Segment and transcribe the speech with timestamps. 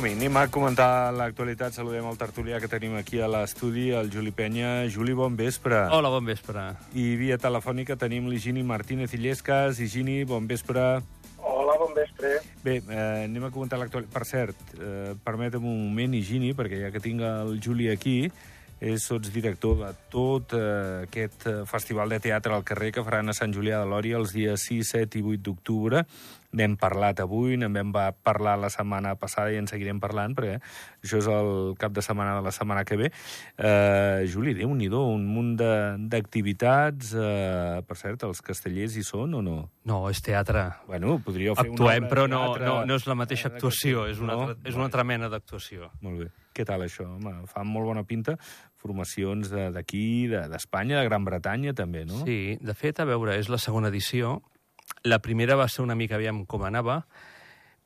[0.00, 1.74] Som-hi, anem a comentar l'actualitat.
[1.76, 4.86] Saludem el tertulià que tenim aquí a l'estudi, el Juli Penya.
[4.88, 5.76] Juli, bon vespre.
[5.92, 6.62] Hola, bon vespre.
[6.96, 9.76] I via telefònica tenim l'Higini Martínez Illescas.
[9.76, 10.86] Higini, bon vespre.
[11.36, 12.30] Hola, bon vespre.
[12.64, 14.14] Bé, eh, anem a comentar l'actualitat.
[14.14, 18.32] Per cert, eh, permetem un moment, Higini, perquè ja que tinc el Juli aquí,
[18.80, 23.36] és sotsdirector de tot eh, aquest eh, festival de teatre al carrer que faran a
[23.36, 26.04] Sant Julià de Lòria els dies 6, 7 i 8 d'octubre.
[26.56, 27.92] N'hem parlat avui, n'en vam
[28.26, 30.56] parlar la setmana passada i en seguirem parlant, perquè
[31.04, 33.12] això és el cap de setmana de la setmana que ve.
[33.54, 37.12] Eh, Juli, déu nhi un munt d'activitats.
[37.14, 39.58] Eh, per cert, els castellers hi són o no?
[39.86, 40.66] No, és teatre.
[40.88, 44.34] Bueno, podríeu fer Actuem, una però no, no, no és la mateixa actuació, és una,
[44.34, 44.48] no?
[44.48, 45.92] altra, és una altra mena d'actuació.
[46.02, 46.32] Molt bé.
[46.60, 47.06] Què tal això?
[47.08, 48.34] Home, fa molt bona pinta.
[48.76, 52.18] Formacions d'aquí, de, d'Espanya, de, de Gran Bretanya, també, no?
[52.26, 54.42] Sí, de fet, a veure, és la segona edició.
[55.08, 56.98] La primera va ser una mica, aviam com anava,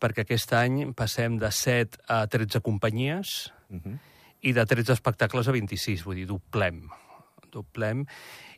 [0.03, 3.99] perquè aquest any passem de 7 a 13 companyies Uh -huh.
[4.43, 6.89] i de 13 espectacles a 26, vull dir, doblem.
[7.51, 8.05] Doblem.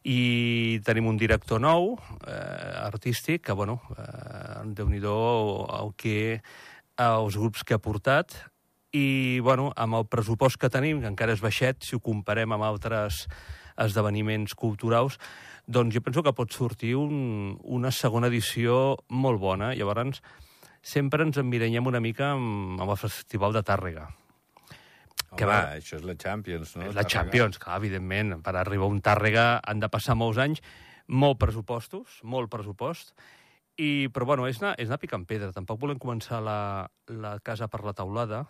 [0.03, 6.43] I tenim un director nou, eh, artístic, que, bueno, eh, déu-n'hi-do el que
[6.97, 8.33] els grups que ha portat,
[8.97, 12.65] i, bueno, amb el pressupost que tenim, que encara és baixet, si ho comparem amb
[12.65, 13.25] altres
[13.77, 15.19] esdeveniments culturals,
[15.67, 19.75] doncs jo penso que pot sortir un, una segona edició molt bona.
[19.77, 20.23] Llavors,
[20.87, 24.09] sempre ens emmiranyem una mica amb, amb el Festival de Tàrrega.
[25.27, 26.87] Home, que va, això és la Champions, no?
[26.87, 28.37] És la Champions, clar, evidentment.
[28.47, 30.63] Per arribar a un Tàrrega han de passar molts anys,
[31.07, 33.13] molt pressupostos, molt pressupost,
[33.77, 35.51] i, però bueno, és anar, és anar picant pedra.
[35.53, 38.47] Tampoc volem començar la, la casa per la taulada,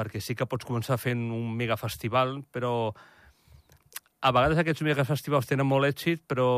[0.00, 2.72] perquè sí que pots començar fent un megafestival, però
[4.20, 6.48] a vegades aquests megafestivals tenen molt èxit, però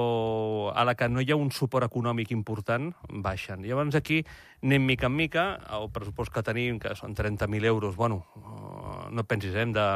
[0.75, 2.89] a la que no hi ha un suport econòmic important,
[3.23, 3.63] baixen.
[3.63, 4.19] Llavors aquí
[4.65, 5.45] anem mica en mica,
[5.77, 8.25] el pressupost que tenim, que són 30.000 euros, bueno,
[9.15, 9.87] no pensis, hem de,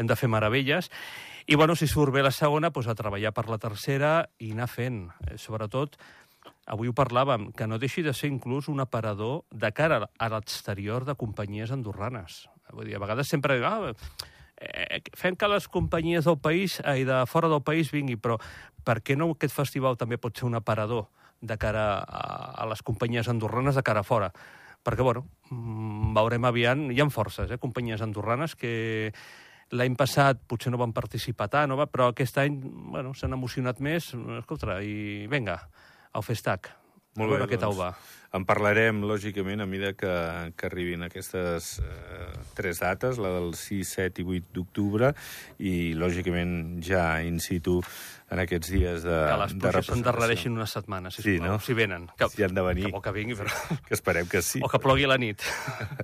[0.00, 0.88] hem de fer meravelles,
[1.44, 4.70] i bueno, si surt bé la segona, doncs a treballar per la tercera i anar
[4.72, 5.04] fent.
[5.26, 5.98] Eh, sobretot,
[6.64, 11.04] avui ho parlàvem, que no deixi de ser inclús un aparador de cara a l'exterior
[11.04, 12.46] de companyies andorranes.
[12.72, 13.60] Vull dir, a vegades sempre...
[13.66, 13.92] Ah,
[14.62, 18.38] eh, fem que les companyies del país eh, i de fora del país vingui, però
[18.84, 21.08] per què no aquest festival també pot ser un aparador
[21.42, 22.24] de cara a,
[22.62, 24.32] a les companyies andorranes de cara a fora?
[24.82, 29.12] Perquè, bueno, mm, veurem aviat, hi ha forces, eh, companyies andorranes que
[29.72, 32.58] l'any passat potser no van participar tant, no va, però aquest any
[32.92, 35.58] bueno, s'han emocionat més, escolta, i vinga,
[36.12, 36.68] al festac.
[37.16, 38.21] Molt bé, què tal doncs, va?
[38.32, 40.12] En parlarem, lògicament, a mesura que,
[40.56, 45.12] que arribin aquestes eh, tres dates, la del 6, 7 i 8 d'octubre,
[45.60, 47.82] i, lògicament, ja in situ
[48.32, 51.58] en aquests dies de Que les de pluges s'endarrereixin una setmana, si, Sí, no?
[51.60, 52.08] si venen.
[52.16, 52.86] Que, Si han de venir.
[52.86, 53.52] Que vol que vingui, però...
[53.88, 54.62] Que esperem que sí.
[54.64, 55.44] O que plogui a la nit.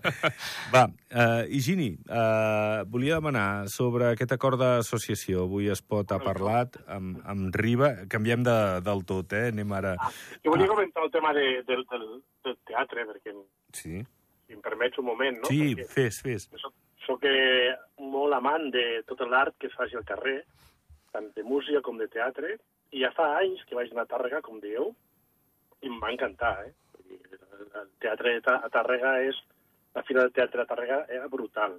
[0.74, 5.46] Va, uh, Higini, uh, volia demanar sobre aquest acord d'associació.
[5.48, 7.94] Avui es pot ha parlat amb, amb Riba.
[8.12, 9.48] Canviem de, del tot, eh?
[9.54, 9.96] Anem ara...
[9.96, 10.12] Ah,
[10.44, 12.06] jo volia comentar el tema de, del, del,
[12.48, 13.34] del teatre, perquè,
[13.76, 13.98] Sí,
[14.46, 15.50] si em permets un moment, no?
[15.52, 16.48] sí Perquè fes, fes.
[16.62, 16.72] soc,
[17.04, 20.40] soc eh, molt amant de tot l'art que es faci al carrer,
[21.12, 22.56] tant de música com de teatre,
[22.92, 24.90] i ja fa anys que vaig anar a Tàrrega, com dieu,
[25.82, 26.72] i em va encantar, eh?
[27.78, 29.38] El teatre de a Tàrrega és...
[29.96, 31.78] La Fira del Teatre de Tàrrega era brutal.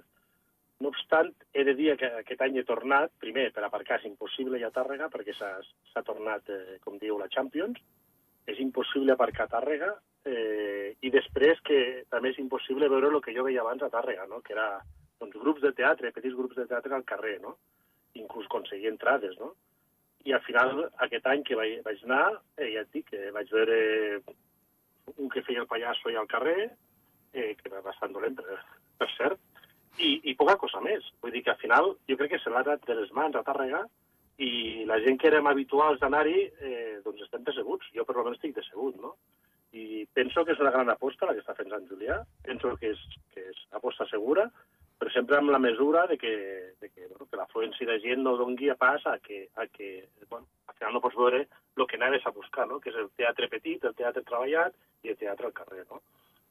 [0.82, 4.58] No obstant, he de dir que aquest any he tornat, primer, per aparcar és impossible
[4.60, 7.78] ja a Tàrrega, perquè s'ha tornat, eh, com diu, la Champions,
[8.50, 9.92] és impossible aparcar a Tàrrega,
[10.24, 14.26] eh, i després que també és impossible veure el que jo veia abans a Tàrrega,
[14.28, 14.40] no?
[14.44, 14.68] que era
[15.20, 17.56] doncs, grups de teatre, petits grups de teatre al carrer, no?
[18.14, 19.54] inclús aconseguir entrades, no?
[20.26, 22.24] I al final, aquest any que vaig, vaig anar,
[22.58, 23.78] eh, ja et dic, que vaig veure
[25.16, 26.66] un que feia el pallasso allà al carrer,
[27.32, 28.58] eh, que era bastant dolent, per,
[29.00, 29.40] per cert,
[29.98, 31.06] i, i poca cosa més.
[31.22, 33.84] Vull dir que al final jo crec que se l'ha de les mans a Tàrrega
[34.40, 36.38] i la gent que érem habituals d'anar-hi,
[36.68, 37.88] eh, doncs estem decebuts.
[37.96, 39.16] Jo per almenys estic decebut, no?
[39.72, 42.18] I penso que és una gran aposta la que està fent Sant Julià.
[42.46, 43.02] Penso que és,
[43.34, 44.48] que és aposta segura,
[45.00, 46.32] però sempre amb la mesura de que,
[46.80, 50.08] de que, bueno, que l'afluència de gent no dongui a pas a que, a que
[50.28, 51.46] bueno, al final no pots veure
[51.80, 52.80] el que anaves a buscar, no?
[52.80, 54.76] que és el teatre petit, el teatre treballat
[55.06, 55.86] i el teatre al carrer.
[55.88, 56.02] No?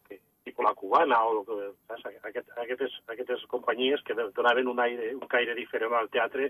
[0.08, 0.18] Que,
[0.48, 2.08] tipus la cubana o el que, saps?
[2.32, 6.50] Aquest, aquestes, aquestes companyies que donaven un, aire, un caire diferent al teatre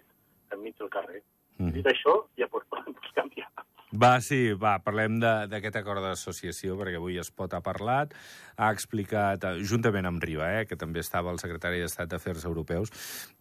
[0.56, 1.20] enmig del carrer.
[1.58, 1.74] Mm.
[1.76, 3.52] Dit això, ja pots, pots canviar.
[3.90, 5.16] Va, sí, va, parlem
[5.50, 8.12] d'aquest acord d'associació, perquè avui es pot ha parlat,
[8.62, 12.92] ha explicat, eh, juntament amb Riba, eh, que també estava el secretari d'Estat d'Afers Europeus,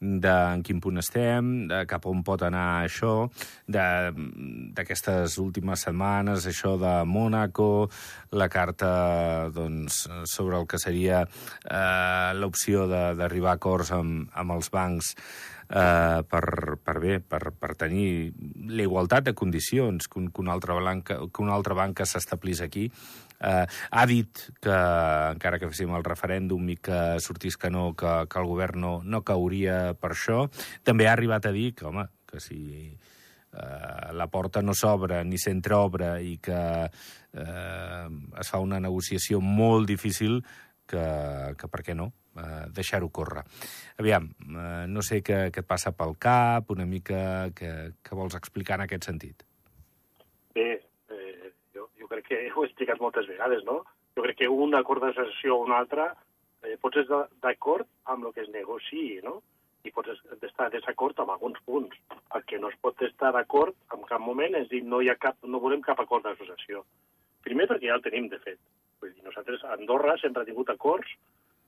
[0.00, 3.28] de en quin punt estem, de cap on pot anar això,
[3.68, 7.90] d'aquestes últimes setmanes, això de Mònaco,
[8.32, 14.72] la carta doncs, sobre el que seria eh, l'opció d'arribar a acords amb, amb els
[14.72, 15.14] bancs
[15.68, 18.32] eh, per, per bé, per, per tenir
[18.68, 22.62] la igualtat de condicions que, un, que, una, altra banca, que una altra banca s'establís
[22.64, 22.88] aquí.
[23.38, 24.74] Eh, ha dit que,
[25.34, 28.94] encara que féssim el referèndum i que sortís que no, que, que el govern no,
[29.04, 30.46] no cauria per això.
[30.84, 35.38] També ha arribat a dir que, home, que si eh, la porta no s'obre ni
[35.38, 38.08] s'entreobre i que eh,
[38.40, 40.40] es fa una negociació molt difícil,
[40.88, 41.04] que,
[41.60, 43.42] que per què no, eh, deixar-ho córrer.
[43.98, 48.34] Aviam, eh, no sé què, què et passa pel cap, una mica què, què vols
[48.38, 49.44] explicar en aquest sentit.
[50.54, 50.80] Bé,
[51.10, 53.82] eh, jo, jo crec que ho he explicat moltes vegades, no?
[54.16, 56.08] Jo crec que un acord d'associació o un altre
[56.64, 59.42] eh, pots estar d'acord amb el que es negociï, no?
[59.86, 61.94] I pots es- estar desacord amb alguns punts.
[62.34, 65.14] El que no es pot estar d'acord en cap moment és dir no, hi ha
[65.16, 66.82] cap, no volem cap acord d'associació.
[67.46, 68.58] Primer perquè ja el tenim, de fet.
[69.00, 71.06] Vull dir, nosaltres a Andorra sempre ha tingut acords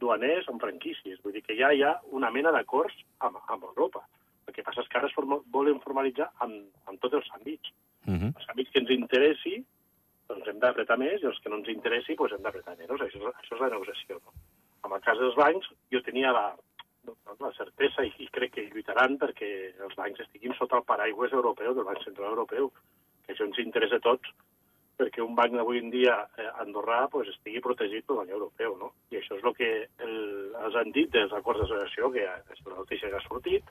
[0.00, 1.20] duaners amb franquícies.
[1.22, 4.02] Vull dir que ja hi ha una mena d'acords amb, amb Europa.
[4.48, 7.70] El que passa és que ara es forma, volen formalitzar amb, amb tots els àmbits
[8.08, 8.32] Uh -huh.
[8.34, 9.64] els amics que ens interessi,
[10.26, 12.90] doncs hem d'apretar més, i els que no ens interessi, doncs hem d'apretar menys.
[12.90, 14.14] Això, és- això és la negociació.
[14.24, 14.32] No?
[14.86, 16.56] En el cas dels bancs, jo tenia la,
[17.40, 21.74] la certesa, i, i crec que lluitaran perquè els bancs estiguin sota el paraigües europeu,
[21.74, 22.72] del Banc Central Europeu,
[23.26, 24.26] que això ens interessa a tots,
[25.00, 28.76] perquè un banc d'avui en dia eh, andorrà pues, estigui protegit per la Unió Europeu.
[28.80, 28.90] No?
[29.12, 29.70] I això és el que
[30.04, 30.16] el,
[30.66, 33.70] els han dit dels acords d'associació, que és la notícia que ha sortit,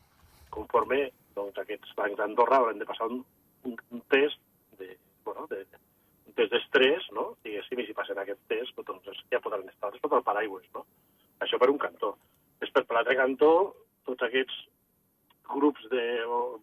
[0.53, 1.03] conforme
[1.37, 3.21] doncs, aquests bancs d'Andorra hauran de passar un,
[3.69, 4.41] un, test
[4.81, 4.95] de,
[5.27, 5.61] bueno, de,
[6.25, 7.29] un test d'estrès, no?
[7.45, 10.65] diguéssim, i si passen aquest test, doncs ja podran estar sota el paraigües.
[10.73, 10.87] No?
[11.45, 12.15] Això per un cantó.
[12.59, 13.53] Després, per l'altre cantó,
[14.09, 14.65] tots aquests
[15.49, 16.03] grups de,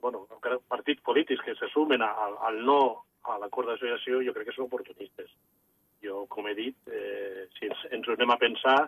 [0.02, 0.26] bueno,
[0.70, 2.80] partits polítics que se sumen al, al no
[3.34, 5.32] a l'acord d'associació, jo crec que són oportunistes.
[6.04, 8.78] Jo, com he dit, eh, si ens, ens anem a pensar,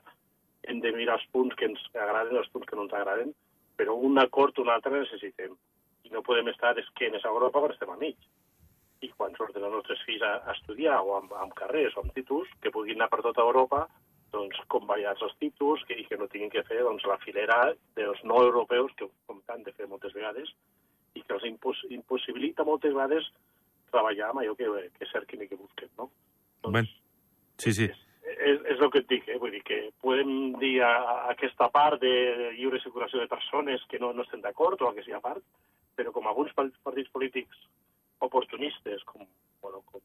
[0.69, 3.33] hem de mirar els punts que ens agraden i els punts que no ens agraden,
[3.79, 5.55] però un acord o un altre necessitem.
[6.05, 8.29] I no podem estar d'esquenes a Europa quan estem amics.
[9.07, 12.15] I quan surten els nostres fills a, a estudiar o amb, amb carrers o amb
[12.17, 13.85] títols, que puguin anar per tota Europa,
[14.35, 17.61] doncs convalidats els títols que, i que no tinguin que fer doncs, la filera
[17.97, 20.51] dels no europeus, que com tant de fer moltes vegades,
[21.15, 23.31] i que els impos, impossibilita moltes vegades
[23.93, 24.69] treballar amb allò que,
[24.99, 26.11] que cerquin i que busquen, no?
[26.75, 26.83] Bé,
[27.59, 27.89] sí, sí.
[28.29, 29.39] és, és el que et dic, eh?
[29.41, 33.99] vull dir que podem dir a, a aquesta part de lliure circulació de persones que
[33.99, 35.43] no, no estem d'acord o el que sigui a part,
[35.97, 37.57] però com alguns par- partits polítics
[38.21, 39.27] oportunistes, com,
[39.63, 40.01] bueno, com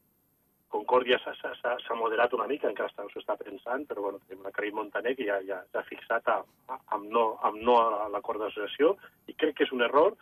[0.73, 4.73] Concòrdia s'ha- moderat una mica, encara està, s'ho està pensant, però bueno, tenim la Carib
[4.73, 8.95] Montaner que ja, ja s'ha fixat a, a, amb, no, amb no a l'acord d'associació
[9.29, 10.15] i crec que és un error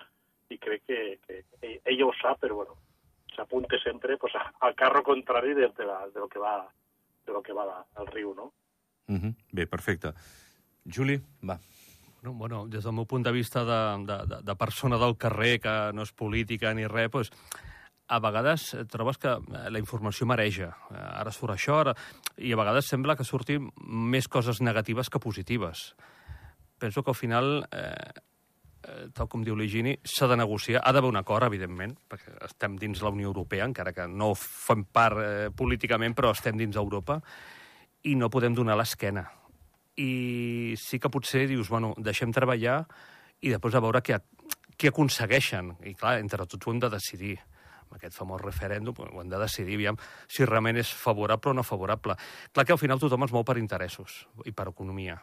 [0.51, 2.75] i crec que, que ell- ella ho sap, però bueno,
[3.41, 6.69] s'apunta sempre pues, al carro contrari de, de, la, de lo que va
[7.25, 8.53] de lo que va al riu, no?
[9.07, 9.35] Uh -huh.
[9.51, 10.13] Bé, perfecte.
[10.85, 11.59] Juli, va.
[12.21, 15.59] No, bueno, des del meu punt de vista de, de, de, de persona del carrer,
[15.59, 17.31] que no és política ni res, doncs,
[18.07, 20.75] a vegades eh, trobes que eh, la informació mareja.
[20.91, 21.95] Eh, Ara surt això, ara...
[22.37, 25.95] i a vegades sembla que surtin més coses negatives que positives.
[26.77, 28.11] Penso que al final, eh,
[29.15, 30.81] tal com diu l'Higini, s'ha de negociar.
[30.83, 34.85] Ha d'haver un acord, evidentment, perquè estem dins la Unió Europea, encara que no fem
[34.85, 37.21] part eh, políticament, però estem dins Europa,
[38.03, 39.27] i no podem donar l'esquena
[39.99, 42.81] i sí que potser dius, bueno, deixem treballar
[43.41, 44.19] i després a veure què,
[44.77, 45.75] què aconsegueixen.
[45.87, 47.37] I clar, entre tots ho hem de decidir.
[47.81, 49.97] Amb aquest famós referèndum ho hem de decidir, aviam,
[50.31, 52.15] si realment és favorable o no favorable.
[52.53, 55.17] Clar que al final tothom es mou per interessos i per economia.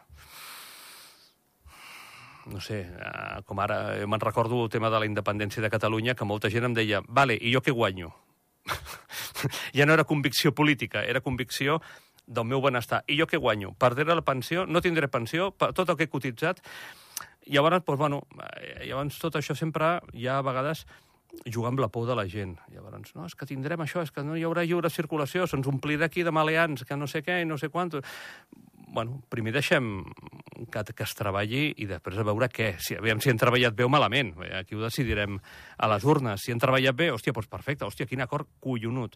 [2.49, 6.15] No sé, eh, com ara, eh, me'n recordo el tema de la independència de Catalunya,
[6.15, 8.11] que molta gent em deia, vale, i jo què guanyo?
[9.77, 11.79] ja no era convicció política, era convicció
[12.25, 13.03] del meu benestar.
[13.07, 13.73] I jo què guanyo?
[13.81, 14.65] Perdré la pensió?
[14.65, 15.51] No tindré pensió?
[15.51, 16.61] Per tot el que he cotitzat?
[17.49, 18.23] Llavors, doncs, bueno,
[18.61, 20.85] eh, llavors tot això sempre hi ha a vegades
[21.45, 22.57] jugar amb la por de la gent.
[22.73, 26.09] Llavors, no, és que tindrem això, és que no hi haurà lliure circulació, se'ns omplirà
[26.09, 27.97] aquí de maleants, que no sé què i no sé quant.
[28.89, 30.05] Bueno, primer deixem
[30.71, 32.75] que, que es treballi i després a veure què.
[32.79, 34.33] Si, aviam si han treballat bé o malament.
[34.39, 35.37] Bé, Aquí ho decidirem
[35.77, 36.41] a les urnes.
[36.41, 37.85] Si han treballat bé, hòstia, doncs perfecte.
[37.85, 39.15] Hòstia, quin acord collonut.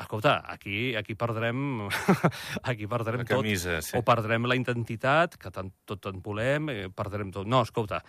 [0.00, 1.86] Escolta, aquí, aquí perdrem,
[2.70, 3.88] aquí perdrem La camisa, tot.
[3.90, 3.96] sí.
[3.98, 7.46] O perdrem la identitat, que tant, tot en volem, eh, perdrem tot.
[7.46, 8.00] No, escolta,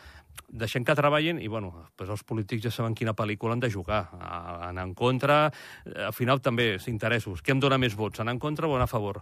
[0.50, 4.02] deixem que treballin i, bueno, després els polítics ja saben quina pel·lícula han de jugar.
[4.20, 5.52] A- Anar en contra,
[5.86, 7.42] eh, al final també, interessos.
[7.44, 9.22] Què em dona més vots, anar en contra o anar a favor?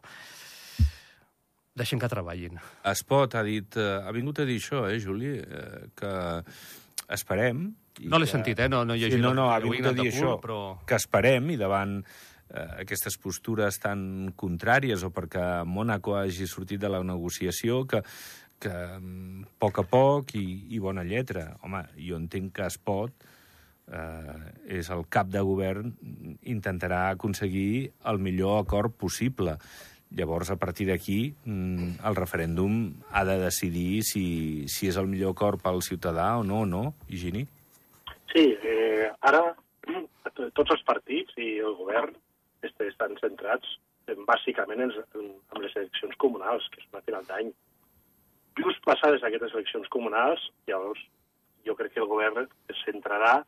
[1.75, 2.59] Deixem que treballin.
[2.85, 6.11] Es pot, ha, dit, eh, ha vingut a dir això, eh, Juli, eh, que
[7.15, 7.71] esperem...
[8.01, 8.67] i No l'he que- sentit, eh?
[8.69, 11.49] No, no he sí, no, no, ha vingut a dir cul, això, però- que esperem,
[11.53, 17.83] i davant eh, aquestes postures tan contràries, o perquè Mònaco hagi sortit de la negociació,
[17.89, 18.03] que,
[18.61, 21.55] que mm, a poc a poc i, i bona lletra.
[21.63, 23.25] Home, jo entenc que es pot,
[23.89, 25.89] eh, és el cap de govern,
[26.45, 29.57] intentarà aconseguir el millor acord possible.
[30.13, 35.33] Llavors, a partir d'aquí, mm, el referèndum ha de decidir si, si és el millor
[35.33, 37.41] acord pel ciutadà o no, no, Higini?
[38.33, 39.41] Sí, eh, ara
[40.35, 42.13] to- tots els partits i el govern
[42.63, 43.67] estan centrats
[44.07, 47.49] en, bàsicament en, en, en les eleccions comunals, que és a final d'any.
[48.59, 51.01] Just passades aquestes eleccions comunals, llavors
[51.65, 53.39] jo crec que el govern es centrarà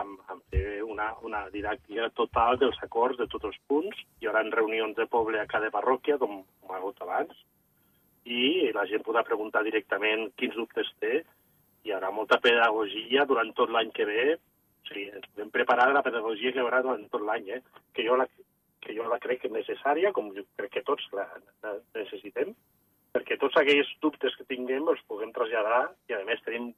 [0.00, 3.98] en, en fer una, una didàctica total dels acords de tots els punts.
[4.20, 7.34] Hi haurà reunions de poble a cada parròquia, com, com ha hagut abans,
[8.24, 11.22] i la gent podrà preguntar directament quins dubtes té.
[11.84, 14.26] Hi haurà molta pedagogia durant tot l'any que ve.
[14.36, 17.60] O sigui, ens podem preparar la pedagogia que hi haurà durant tot l'any, eh?
[17.96, 18.26] que, jo la,
[18.84, 21.24] que jo la crec necessària, com jo crec que tots la,
[21.64, 22.50] la necessitem,
[23.14, 26.72] perquè tots aquells dubtes que tinguem els puguem traslladar i, a més, tenim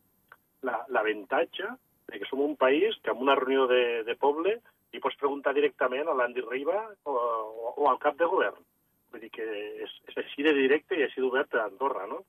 [0.67, 1.71] la- l'avantatge
[2.11, 4.57] de que som un país que en una reunió de, de poble
[4.93, 8.63] li pots preguntar directament a l'Andy Riba o, o, o al cap de govern.
[9.11, 9.47] Vull dir que
[9.85, 12.23] és, és així de directe i així d'obert a Andorra, no?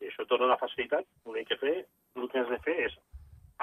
[0.00, 1.06] I això dona una facilitat.
[1.26, 1.76] L'únic que fer,
[2.16, 2.96] l'únic que has de fer és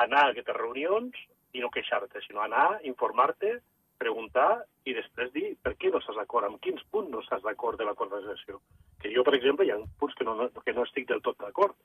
[0.03, 1.17] anar a aquestes reunions
[1.57, 3.57] i no queixar-te, sinó anar, informar-te,
[3.97, 7.79] preguntar i després dir per què no estàs d'acord, amb quins punts no estàs d'acord
[7.79, 8.61] de l'acord de sessió.
[9.01, 11.39] Que jo, per exemple, hi ha punts que no, no, que no estic del tot
[11.41, 11.75] d'acord,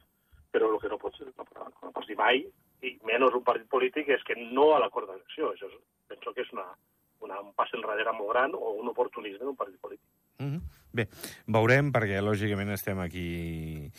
[0.53, 2.45] però el que no pots, no, no pots dir mai,
[2.83, 5.53] i menys un partit polític, és que no a l'acord de sessió.
[5.53, 5.79] Això és,
[6.11, 6.67] penso que és una,
[7.23, 10.09] una, un pas enrere molt gran o un oportunisme d'un partit polític.
[10.39, 10.81] Mm -hmm.
[10.93, 11.07] Bé,
[11.47, 13.91] veurem, perquè lògicament estem aquí...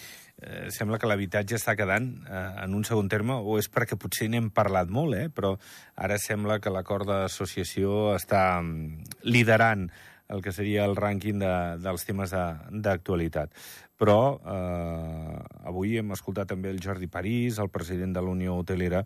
[0.43, 4.27] Eh, sembla que l'habitatge està quedant eh, en un segon terme, o és perquè potser
[4.29, 5.29] n'hem parlat molt, eh?
[5.29, 5.55] però
[5.95, 9.89] ara sembla que l'acord d'associació està mm, liderant
[10.33, 13.53] el que seria el rànquing de, dels temes de- d'actualitat.
[14.01, 15.37] Però eh,
[15.69, 19.03] avui hem escoltat també el Jordi París, el president de la Unió Hotelera,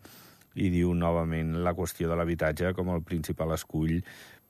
[0.58, 4.00] i diu novament la qüestió de l'habitatge com el principal escull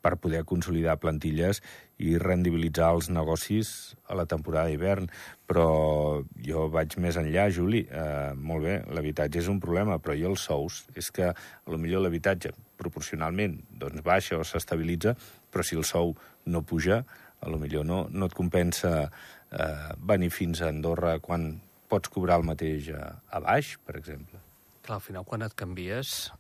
[0.08, 1.60] per poder consolidar plantilles
[2.00, 3.72] i rendibilitzar els negocis
[4.08, 5.10] a la temporada d'hivern.
[5.50, 7.84] Però jo vaig més enllà, Juli.
[7.90, 11.82] Eh, molt bé, l'habitatge és un problema, però jo els sous, és que a lo
[11.82, 15.18] millor l'habitatge proporcionalment doncs, baixa o s'estabilitza,
[15.52, 16.14] però si el sou
[16.46, 17.02] no puja,
[17.42, 19.10] a lo millor no, no et compensa
[19.52, 21.50] eh, venir fins a Andorra quan
[21.88, 24.42] pots cobrar el mateix a, a baix, per exemple.
[24.84, 26.32] Clar, al final, quan et canvies,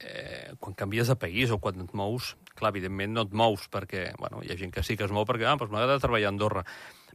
[0.00, 4.08] eh, quan canvies de país o quan et mous, clar, evidentment no et mous perquè,
[4.20, 6.34] bueno, hi ha gent que sí que es mou perquè, ah, doncs m'agrada treballar a
[6.34, 6.64] Andorra,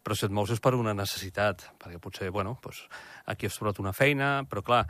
[0.01, 2.83] però si et mous és per una necessitat, perquè potser, bueno, doncs,
[3.29, 4.83] aquí has trobat una feina, però clar,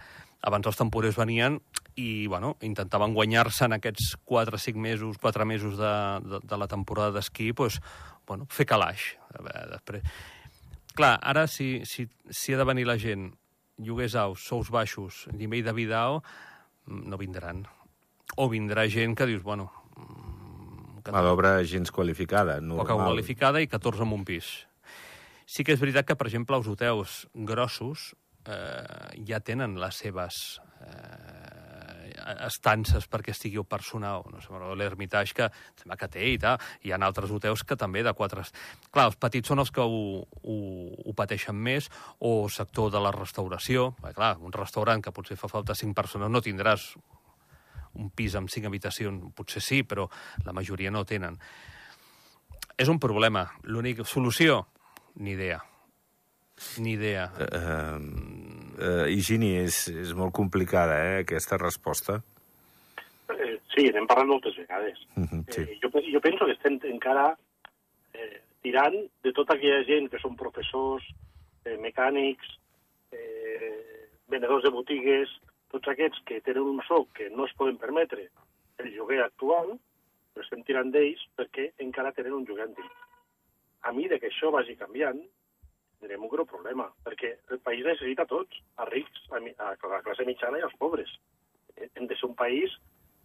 [0.47, 1.59] abans els temporers venien
[1.99, 5.95] i, bueno, intentaven guanyar-se en aquests 4 o 5 mesos, 4 mesos de,
[6.27, 7.81] de, de la temporada d'esquí, doncs,
[8.27, 9.15] bueno, fer calaix.
[9.31, 10.29] A veure, després...
[10.97, 13.29] Clar, ara si, si, si ha de venir la gent,
[13.81, 16.25] lloguers aus, sous baixos, nivell de vida alt,
[16.87, 17.63] mm, no vindran.
[18.37, 23.07] O vindrà gent que dius, bueno, mm, que Mà d'obra gens qualificada, poca normal.
[23.13, 24.67] qualificada i 14 en un pis.
[25.45, 28.13] Sí que és veritat que, per exemple, els hotels grossos
[28.45, 31.40] eh, ja tenen les seves eh,
[32.47, 34.25] estances perquè estigui el personal.
[34.31, 35.49] No sé, l'Hermitage que
[35.79, 36.59] sembla que té i tal.
[36.85, 38.45] Hi ha altres hotels que també de quatre...
[38.91, 40.57] Clar, els petits són els que ho, ho,
[41.05, 43.91] ho pateixen més, o sector de la restauració.
[44.01, 46.91] Perquè, clar, un restaurant que potser fa falta cinc persones no tindràs
[47.99, 50.07] un pis amb cinc habitacions, potser sí, però
[50.45, 51.37] la majoria no tenen.
[52.79, 53.45] És un problema.
[53.67, 54.63] L'única solució?
[55.19, 55.59] Ni idea.
[56.77, 57.27] Ni idea.
[57.37, 57.97] Eh,
[58.81, 62.19] eh, Higini, és, és molt complicada, eh, aquesta resposta.
[63.31, 64.99] Eh, sí, n'hem parlat moltes vegades.
[65.15, 65.61] Mhm, sí.
[65.61, 67.29] Eh, jo, jo penso que estem encara
[68.13, 71.05] eh, tirant de tota aquella gent que són professors,
[71.65, 72.57] eh, mecànics,
[73.11, 75.29] eh, venedors de botigues,
[75.71, 78.29] tots aquests que tenen un sou que no es poden permetre
[78.81, 79.77] el lloguer actual,
[80.31, 82.91] però estem tirant d'ells perquè encara tenen un lloguer antic.
[83.83, 85.21] A mi de que això vagi canviant,
[85.99, 87.20] tindrem un greu problema, perquè
[87.83, 91.09] país necessita tots, a rics, a, mi- a la classe mitjana i als pobres.
[91.75, 92.71] Eh, Hem de ser un país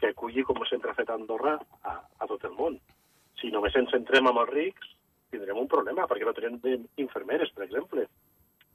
[0.01, 2.79] que aculli, com sempre ha fet Andorra, a, a tot el món.
[3.41, 4.93] Si només ens centrem en els rics,
[5.31, 8.07] tindrem un problema, perquè no tenim infermeres, per exemple.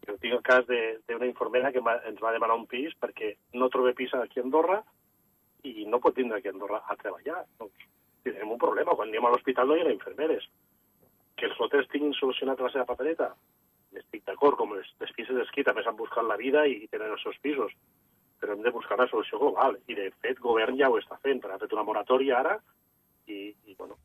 [0.08, 3.94] Jo tinc el cas d'una infermera que ens va demanar un pis perquè no troba
[3.94, 4.80] pis aquí a Andorra
[5.64, 7.44] i no pot vindre aquí a Andorra a treballar.
[7.60, 7.86] Doncs
[8.26, 8.96] tindrem un problema.
[8.98, 10.48] Quan anem a l'hospital no hi ha infermeres.
[11.38, 13.30] Que els hotels tinguin solucionat la seva papereta,
[14.28, 17.38] d'acord, com les, les pises d'esquí també s'han buscat la vida i tenen els seus
[17.42, 17.72] pisos,
[18.42, 19.78] però hem de buscar una solució global.
[19.88, 22.56] I, de fet, govern ja ho està fent, ha fet una moratòria ara
[23.28, 23.98] i, i bueno,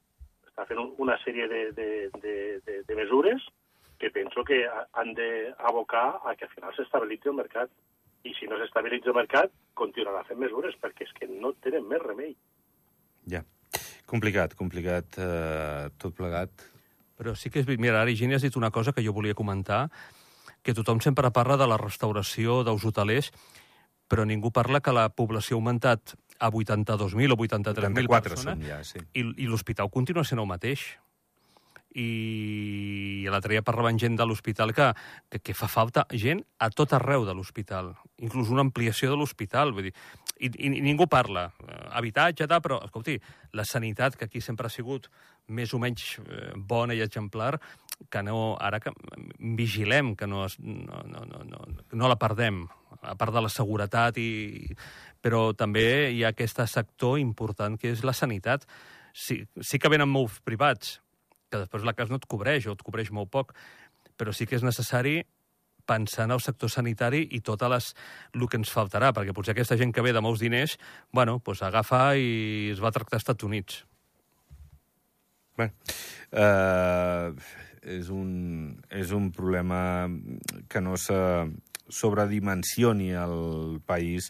[0.48, 1.88] està fent un, una sèrie de, de,
[2.22, 2.34] de,
[2.66, 3.44] de, de mesures
[3.98, 7.70] que penso que ha- han d'abocar a que al final s'estabilitzi el mercat.
[8.26, 12.02] I si no s'estabilitza el mercat, continuarà fent mesures, perquè és que no tenen més
[12.02, 12.34] remei.
[13.30, 13.40] Ja.
[14.06, 16.50] Complicat, complicat eh, tot plegat.
[17.16, 17.68] Però sí que és...
[17.80, 19.86] Mira, ara, Higini, has dit una cosa que jo volia comentar,
[20.62, 23.32] que tothom sempre parla de la restauració dels hotelers,
[24.10, 28.84] però ningú parla que la població ha augmentat a 82.000 o 83.000 84 persones ja,
[28.84, 29.00] sí.
[29.14, 30.84] i, i l'hospital continua sent el mateix.
[31.96, 34.90] I l'altre dia parlaven gent de l'hospital que,
[35.32, 39.72] que, que fa falta gent a tot arreu de l'hospital, inclús una ampliació de l'hospital,
[39.72, 39.94] vull dir,
[40.36, 41.46] i, i, i ningú parla.
[41.96, 43.16] Habitatge, tal, però, escolti,
[43.56, 45.08] la sanitat, que aquí sempre ha sigut
[45.48, 47.56] més o menys eh, bona i exemplar,
[48.10, 48.92] que no, ara que
[49.56, 51.62] vigilem que no, es, no, no, no, no,
[51.92, 52.66] no la perdem,
[53.02, 54.74] a part de la seguretat, i,
[55.22, 58.66] però també hi ha aquest sector important que és la sanitat.
[59.16, 61.00] Sí, sí que venen molts privats,
[61.50, 63.54] que després la casa no et cobreix o et cobreix molt poc,
[64.16, 65.22] però sí que és necessari
[65.86, 67.92] pensar en el sector sanitari i tot les,
[68.34, 70.76] el que ens faltarà, perquè potser aquesta gent que ve de molts diners,
[71.14, 73.84] bueno, pues agafa i es va tractar als Estats Units.
[75.56, 75.70] Bé,
[76.36, 77.32] eh,
[77.96, 78.30] és, un,
[78.92, 79.80] és un problema
[80.68, 81.16] que no se
[81.88, 84.28] sobredimensioni el país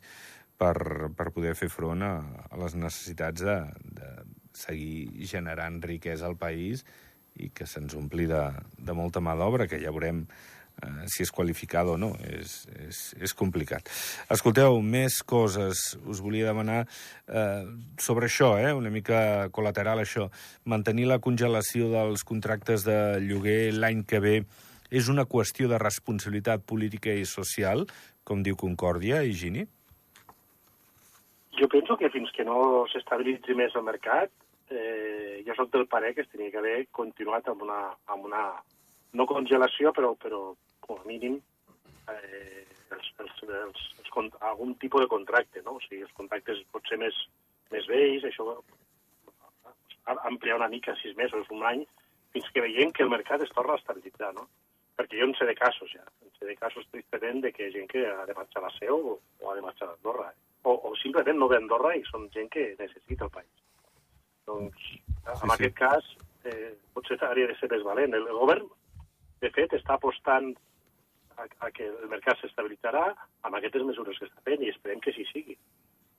[0.60, 2.14] per, per poder fer front a,
[2.50, 3.56] a les necessitats de,
[3.98, 4.12] de
[4.56, 6.84] seguir generant riquesa al país
[7.36, 8.44] i que se'ns ompli de,
[8.78, 10.24] de molta mà d'obra, que ja veurem
[11.08, 12.12] si és qualificada o no.
[12.26, 13.88] És, és, és complicat.
[14.32, 15.96] Escolteu, més coses.
[16.04, 17.64] Us volia demanar eh,
[18.02, 20.28] sobre això, eh, una mica col·lateral això.
[20.64, 24.36] Mantenir la congelació dels contractes de lloguer l'any que ve
[24.90, 27.86] és una qüestió de responsabilitat política i social,
[28.26, 29.66] com diu Concòrdia, Higini?
[31.56, 34.30] Jo penso que fins que no s'estabilitzi més el mercat,
[34.70, 37.80] eh, jo sóc del parer que es tenia que haver continuat amb una,
[38.12, 38.42] amb una
[39.16, 40.40] no congelació, però, però
[40.88, 41.38] com a mínim
[42.12, 45.76] eh, els, els, els, els, algun tipus de contracte, no?
[45.76, 47.18] O sigui, els contractes pot ser més,
[47.74, 48.56] més vells, això
[50.06, 51.82] ampliar una mica, sis mesos, un any,
[52.34, 54.46] fins que veiem que el mercat es torna a estabilitzar, no?
[54.96, 56.04] Perquè jo en sé de casos, ja.
[56.24, 58.96] En sé de casos tristament de que gent que ha de marxar a la seu
[58.96, 60.30] o, o ha de marxar a Andorra.
[60.30, 60.38] Eh?
[60.62, 63.66] O, o simplement no ve a Andorra i són gent que necessita el país.
[64.46, 64.86] Doncs,
[65.26, 65.50] en sí.
[65.56, 66.08] aquest cas,
[66.48, 68.14] eh, potser hauria de ser més valent.
[68.16, 68.70] El, el govern,
[69.42, 70.54] de fet, està apostant
[71.36, 73.02] a, a que el mercat s'estabilitzarà
[73.42, 75.56] amb aquestes mesures que està fent i esperem que així sigui.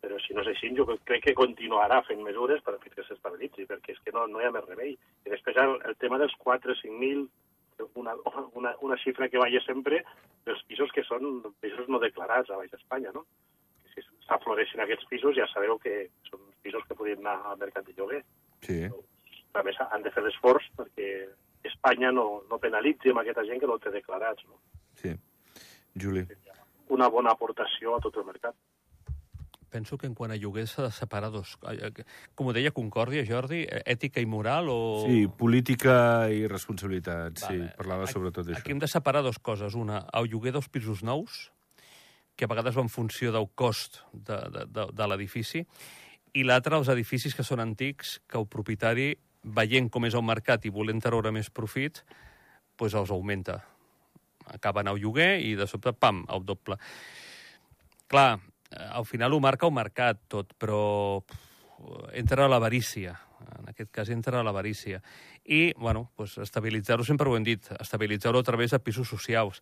[0.01, 3.65] Però si no és així, jo crec que continuarà fent mesures per fins que s'estabilitzi,
[3.65, 4.93] perquè és que no, no hi ha més remei.
[5.25, 7.25] I després el, el tema dels 4 5.000,
[7.97, 8.13] una,
[8.53, 10.03] una, una xifra que vaya sempre
[10.45, 13.25] dels pisos que són pisos no declarats a Baix Espanya, no?
[13.84, 17.86] Que si s'afloreixen aquests pisos ja sabeu que són pisos que podrien anar al mercat
[17.89, 18.21] de lloguer.
[18.65, 18.80] Sí.
[19.53, 21.10] També s'ha- han de fer l'esforç perquè
[21.67, 24.45] Espanya no, no penalitzi amb aquesta gent que no té declarats.
[24.45, 24.62] No?
[25.97, 26.05] Sí.
[26.05, 26.25] Juli.
[26.89, 28.55] Una bona aportació a tot el mercat.
[29.69, 31.57] Penso que en quant a lloguer s'ha de separar dos...
[31.69, 31.89] eh,
[32.33, 35.03] Com ho deia Concòrdia, Jordi, eh, ètica i moral o...
[35.03, 37.57] Sí, política i responsabilitat, sí.
[37.57, 37.73] Vale.
[37.75, 38.62] Parlava Aquí- sobretot d'això.
[38.63, 39.75] Aquí hem de separar dues coses.
[39.75, 41.51] Una, el lloguer dels pisos nous,
[42.39, 45.65] que a vegades va en funció del cost de, de, de, de l'edifici,
[46.38, 49.12] i l'altre, els edificis que són antics, que el propietari,
[49.43, 52.05] veient com és el mercat i volent treure més profit,
[52.79, 53.60] doncs els augmenta.
[54.53, 56.77] Acaben el lloguer i de sobte, pam, el doble.
[58.07, 58.39] Clar,
[58.71, 61.21] eh, al final ho marca el mercat tot, però
[62.17, 63.15] entra l'avarícia.
[63.60, 65.01] En aquest cas entra l'avarícia.
[65.45, 69.62] I, bueno, pues, estabilitzar-ho, sempre ho hem dit, estabilitzar-ho a través de pisos socials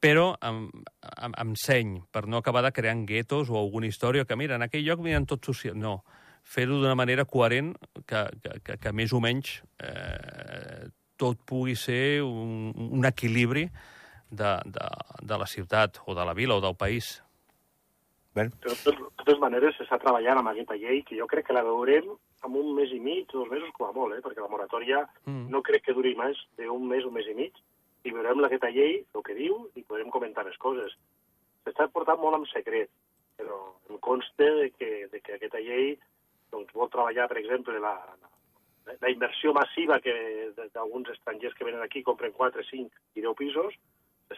[0.00, 0.72] però amb,
[1.04, 4.64] amb, amb seny, per no acabar de crear guetos o alguna història que, mira, en
[4.64, 5.76] aquell lloc miren tot social.
[5.76, 6.00] No,
[6.42, 7.74] fer-ho d'una manera coherent
[8.06, 10.88] que, que, que, que més o menys eh,
[11.20, 13.68] tot pugui ser un, un equilibri
[14.30, 14.86] de, de,
[15.22, 17.20] de la ciutat o de la vila o del país.
[18.34, 22.06] Bé, De totes, maneres, s'està treballant amb aquesta llei, que jo crec que la veurem
[22.46, 24.22] en un mes i mig, dos mesos com a molt, eh?
[24.22, 25.48] perquè la moratòria Mm.
[25.50, 27.52] no crec que duri més d'un mes, un mes i mig,
[28.04, 30.94] i veurem aquesta llei, el que diu, i podem comentar més coses.
[31.66, 32.88] S'està portant molt en secret,
[33.36, 33.58] però
[33.90, 35.98] em consta de que, de que aquesta llei
[36.50, 37.92] doncs, vol treballar, per exemple, la,
[38.86, 40.14] la, la inversió massiva que
[40.72, 43.74] d'alguns estrangers que venen aquí compren 4, 5 i 10 pisos,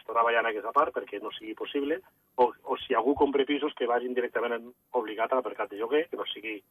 [0.03, 1.99] s'està treballant aquesta part perquè no sigui possible,
[2.35, 6.17] o, o si algú compra pisos que vagin directament obligat a l'aparcat de lloguer, que
[6.17, 6.61] no sigui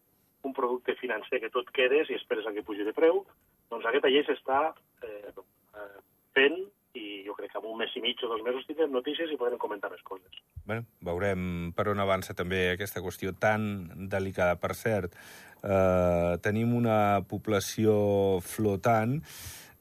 [0.43, 3.25] un producte financer que tot quedes i esperes a que pugi de preu,
[3.71, 5.99] doncs aquesta llei s'està eh, eh,
[6.35, 6.59] fent
[6.99, 9.39] i jo crec que en un mes i mig o dos mesos tindrem notícies i
[9.41, 10.43] podrem comentar més coses.
[10.67, 14.59] Bueno, veurem per on avança també aquesta qüestió tan delicada.
[14.61, 15.17] Per cert,
[15.63, 19.23] eh, tenim una població flotant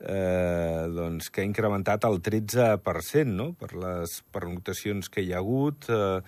[0.03, 3.51] eh, doncs, que ha incrementat el 13% no?
[3.57, 5.87] per les pernoctacions que hi ha hagut.
[5.89, 6.19] Eh,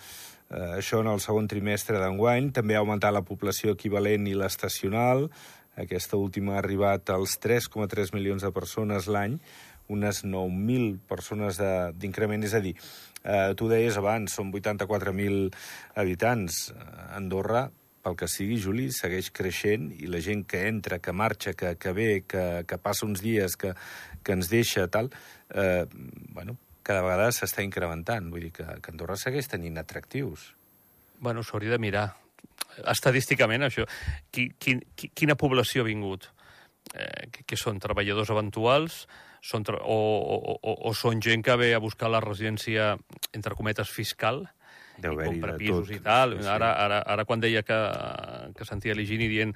[0.50, 2.52] eh, això en el segon trimestre d'enguany.
[2.56, 5.28] També ha augmentat la població equivalent i l'estacional.
[5.80, 9.40] Aquesta última ha arribat als 3,3 milions de persones l'any,
[9.90, 11.58] unes 9.000 persones
[11.98, 12.44] d'increment.
[12.46, 12.76] És a dir,
[13.24, 15.50] eh, tu deies abans, són 84.000
[15.96, 16.70] habitants.
[17.18, 17.70] Andorra,
[18.04, 21.94] pel que sigui, Juli, segueix creixent i la gent que entra, que marxa, que, que
[21.96, 23.74] ve, que, que passa uns dies, que,
[24.24, 25.10] que ens deixa, tal,
[25.56, 25.86] eh,
[26.36, 28.28] bueno, cada vegada s'està incrementant.
[28.34, 30.52] Vull dir que, que Andorra segueix tenint atractius.
[31.24, 32.08] Bueno, s'hauria de mirar.
[32.90, 33.86] Estadísticament, això,
[34.34, 34.80] qui, qui,
[35.16, 36.28] quina població ha vingut?
[36.92, 39.06] Eh, que, que són treballadors eventuals
[39.44, 42.94] són tra o, o, o, o són gent que ve a buscar la residència,
[43.36, 44.46] entre cometes, fiscal,
[45.04, 45.96] Deu i compra pisos tot.
[45.96, 46.38] i tal.
[46.38, 46.52] Sí, sí.
[46.52, 47.80] Ara, ara, ara quan deia que,
[48.58, 49.56] que sentia l'Higini dient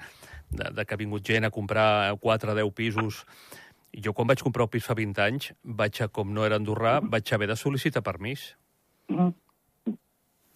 [0.50, 3.24] de, de que ha vingut gent a comprar 4 o 10 pisos
[4.04, 6.98] jo quan vaig comprar el pis fa 20 anys, vaig a, com no era andorrà,
[7.02, 8.52] vaig haver de sol·licitar permís.
[9.10, 9.32] Ja.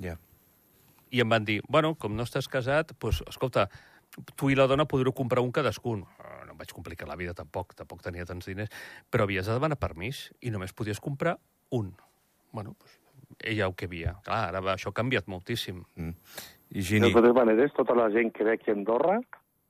[0.02, 0.18] Yeah.
[1.12, 3.68] I em van dir, bueno, com no estàs casat, doncs, escolta,
[4.36, 6.06] tu i la dona podreu comprar un cadascun.
[6.20, 8.72] Ah, no em vaig complicar la vida tampoc, tampoc tenia tants diners,
[9.12, 11.38] però havies de demanar permís i només podies comprar
[11.72, 11.94] un.
[12.52, 13.01] Bueno, doncs,
[13.44, 14.16] ella ho que havia.
[14.26, 15.84] Clar, ara això ha canviat moltíssim.
[15.96, 16.16] Mm.
[16.72, 17.10] I Gini...
[17.10, 19.20] De totes maneres, tota la gent que ve aquí a Andorra,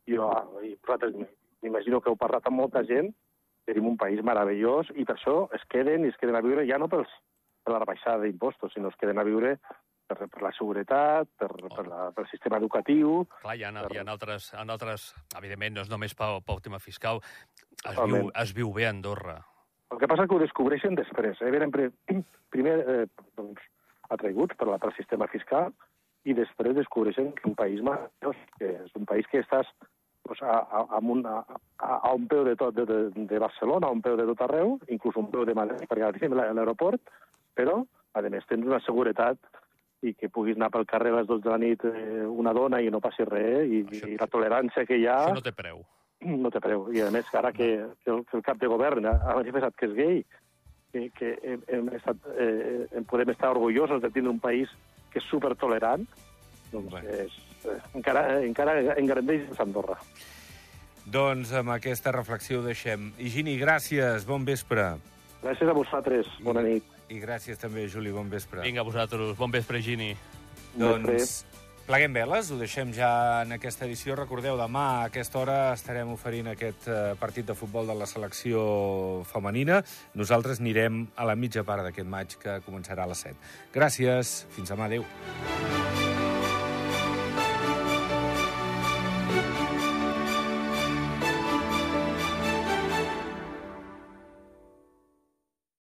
[0.09, 0.29] jo,
[0.61, 1.15] i vosaltres
[1.63, 3.11] m'imagino que heu parlat amb molta gent,
[3.65, 6.79] tenim un país meravellós i per això es queden i es queden a viure ja
[6.81, 7.09] no pels,
[7.63, 9.55] per la rebaixada d'impostos, sinó es queden a viure
[10.09, 11.71] per, per la seguretat, per, oh.
[11.73, 13.21] per la, pel sistema educatiu...
[13.41, 13.93] Clar, hi ha, per...
[13.93, 15.11] hi ha altres, en altres...
[15.39, 17.21] Evidentment, no és només pel, pel tema fiscal.
[17.81, 19.39] Es viu, es viu bé a Andorra.
[19.91, 21.39] El que passa és que ho descobreixen després.
[21.41, 21.51] Eh?
[21.53, 21.89] Venen pre,
[22.55, 23.05] primer eh,
[23.39, 23.63] doncs,
[24.11, 25.71] atraiguts per, la, pel sistema fiscal
[26.27, 29.69] i després descobreixen que un país meravellós, que és un país que estàs
[30.27, 31.41] pues, a, a, a, un, a,
[31.81, 34.77] a un peu de tot de, de, de Barcelona, a un peu de tot arreu,
[34.93, 37.01] inclús un peu de Madrid, perquè ara tenim l'aeroport,
[37.57, 37.81] però,
[38.13, 39.39] a més, tens una seguretat
[40.05, 42.79] i que puguis anar pel carrer a les 12 de la nit eh, una dona
[42.81, 43.81] i no passi res, i,
[44.13, 45.19] i la tolerància que hi ha...
[45.27, 45.83] Això no té preu.
[46.21, 46.85] No té preu.
[46.93, 47.67] I, a més, ara que,
[48.03, 50.19] que, el, que el cap de govern ha manifestat que és gay,
[50.93, 54.69] que, que hem, hem estat, eh, hem podem estar orgullosos de tindre un país
[55.11, 56.05] que és supertolerant,
[56.71, 59.97] doncs és, eh, encara, encara engrandeix Andorra.
[61.11, 63.09] Doncs amb aquesta reflexió ho deixem.
[63.17, 64.93] Higini, gràcies, bon vespre.
[65.41, 66.85] Gràcies a vosaltres, bona nit.
[67.09, 68.61] I gràcies també, Juli, bon vespre.
[68.61, 70.13] Vinga, a vosaltres, bon vespre, Gini.
[70.77, 71.41] Doncs
[71.87, 73.11] pleguem veles, ho deixem ja
[73.45, 74.15] en aquesta edició.
[74.19, 78.61] Recordeu, demà a aquesta hora estarem oferint aquest eh, partit de futbol de la selecció
[79.31, 79.81] femenina.
[80.17, 83.51] Nosaltres anirem a la mitja part d'aquest maig que començarà a les 7.
[83.75, 86.00] Gràcies, fins demà, adeu.